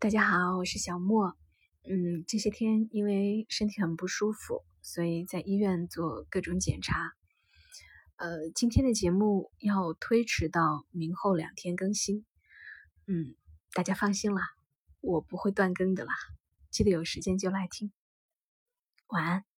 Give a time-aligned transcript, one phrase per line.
[0.00, 1.36] 大家好我是小莫。
[1.86, 7.12] 嗯这些天因为身体很不舒服所以在医院做各种检查。
[8.16, 12.24] 呃今天的节目要推迟到明后两天更新。
[13.08, 13.34] 嗯
[13.74, 14.40] 大家放心啦
[15.02, 16.14] 我不会断更的啦
[16.70, 17.92] 记得有时间就来听。
[19.08, 19.49] 晚安。